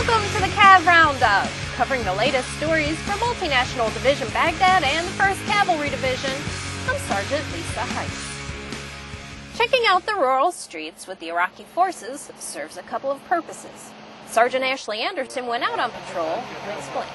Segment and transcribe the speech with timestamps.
[0.00, 5.10] Welcome to the Cav Roundup, covering the latest stories from Multinational Division Baghdad and the
[5.10, 6.32] 1st Cavalry Division.
[6.88, 9.58] I'm Sergeant Lisa Heise.
[9.58, 13.90] Checking out the rural streets with the Iraqi forces serves a couple of purposes.
[14.26, 17.10] Sergeant Ashley Anderson went out on patrol and explained.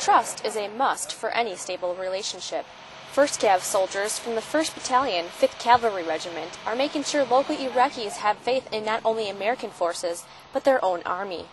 [0.00, 2.66] Trust is a must for any stable relationship.
[3.14, 8.14] 1st Cav soldiers from the 1st Battalion, 5th Cavalry Regiment are making sure local Iraqis
[8.14, 11.44] have faith in not only American forces, but their own army.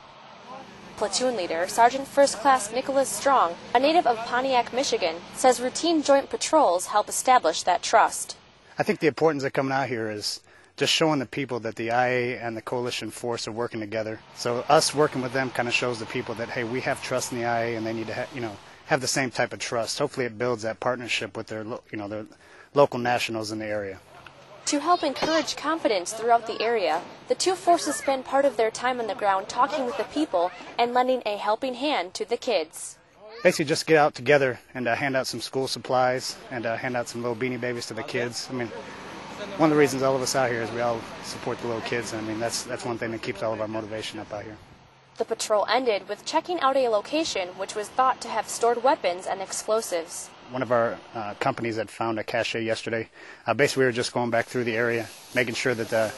[1.03, 6.29] Platoon leader, Sergeant First Class Nicholas Strong, a native of Pontiac, Michigan, says routine joint
[6.29, 8.37] patrols help establish that trust.
[8.79, 10.39] I think the importance of coming out here is
[10.77, 14.21] just showing the people that the IA and the coalition force are working together.
[14.37, 17.33] So us working with them kind of shows the people that hey, we have trust
[17.33, 19.59] in the IA, and they need to ha- you know have the same type of
[19.59, 19.99] trust.
[19.99, 22.25] Hopefully, it builds that partnership with their you know their
[22.73, 23.99] local nationals in the area.
[24.73, 28.99] To help encourage confidence throughout the area, the two forces spend part of their time
[28.99, 30.49] on the ground talking with the people
[30.79, 32.97] and lending a helping hand to the kids.
[33.43, 36.97] Basically, just get out together and uh, hand out some school supplies and uh, hand
[36.97, 38.47] out some little beanie babies to the kids.
[38.49, 38.71] I mean,
[39.57, 41.83] one of the reasons all of us out here is we all support the little
[41.83, 42.15] kids.
[42.15, 44.57] I mean, that's that's one thing that keeps all of our motivation up out here.
[45.19, 49.27] The patrol ended with checking out a location which was thought to have stored weapons
[49.27, 50.31] and explosives.
[50.53, 53.09] One of our uh, companies had found a cache yesterday.
[53.47, 56.11] Uh, basically, we were just going back through the area, making sure that uh,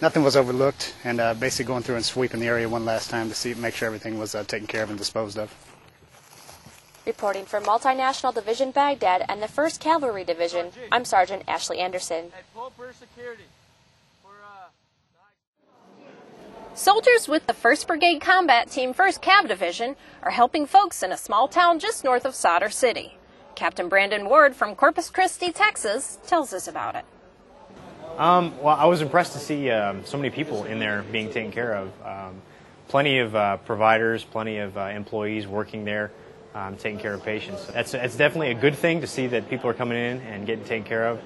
[0.00, 3.28] nothing was overlooked, and uh, basically going through and sweeping the area one last time
[3.28, 5.52] to see, make sure everything was uh, taken care of and disposed of.
[7.04, 12.30] Reporting for Multinational Division Baghdad and the 1st Cavalry Division, I'm Sergeant Ashley Anderson.
[16.74, 21.16] Soldiers with the 1st Brigade Combat Team 1st Cav Division are helping folks in a
[21.16, 23.16] small town just north of Sadr City.
[23.54, 27.04] Captain Brandon Ward from Corpus Christi, Texas, tells us about it.
[28.18, 31.52] Um, well, I was impressed to see um, so many people in there being taken
[31.52, 31.92] care of.
[32.04, 32.42] Um,
[32.88, 36.10] plenty of uh, providers, plenty of uh, employees working there,
[36.54, 37.66] um, taking care of patients.
[37.66, 40.64] That's, that's definitely a good thing to see that people are coming in and getting
[40.64, 41.20] taken care of.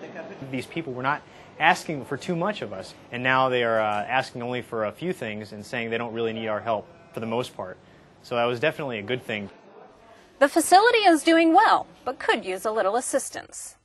[0.50, 1.22] These people were not
[1.58, 4.92] asking for too much of us, and now they are uh, asking only for a
[4.92, 7.78] few things and saying they don't really need our help for the most part.
[8.22, 9.50] So that was definitely a good thing.
[10.40, 13.76] The facility is doing well, but could use a little assistance.